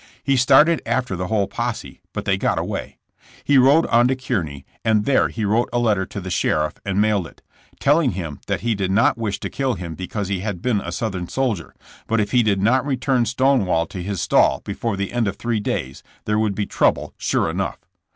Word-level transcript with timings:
He 0.23 0.35
started 0.35 0.81
after 0.83 1.15
the 1.15 1.27
whole 1.27 1.47
posse 1.47 2.01
but 2.11 2.25
they 2.25 2.35
got 2.35 2.57
away. 2.57 2.97
He 3.43 3.59
rode 3.59 3.85
on 3.85 4.07
to 4.07 4.15
Kearney 4.15 4.65
and 4.83 5.05
there 5.05 5.27
he 5.29 5.45
wrote 5.45 5.69
a 5.71 5.77
letter 5.77 6.07
to 6.07 6.19
the 6.19 6.31
sheriff 6.31 6.73
and 6.83 6.99
mailed 6.99 7.27
it, 7.27 7.43
telling 7.79 8.13
him 8.13 8.39
that 8.47 8.61
he 8.61 8.73
did 8.73 8.89
not 8.89 9.15
wish 9.19 9.39
to 9.41 9.47
kill 9.51 9.75
him 9.75 9.93
because 9.93 10.27
he 10.27 10.39
had 10.39 10.59
been 10.59 10.81
a 10.81 10.91
Southern 10.91 11.27
soldier, 11.27 11.75
but 12.07 12.19
if 12.19 12.31
he 12.31 12.41
did 12.41 12.63
not 12.63 12.83
return 12.83 13.27
Stonewall 13.27 13.85
to 13.85 14.01
his 14.01 14.19
stall 14.19 14.61
before 14.65 14.97
the 14.97 15.13
end 15.13 15.27
of 15.27 15.35
three 15.35 15.59
days 15.59 16.01
there 16.25 16.39
would 16.39 16.55
be 16.55 16.65
trouble 16.65 17.13
sure 17.19 17.47
enough. 17.47 17.77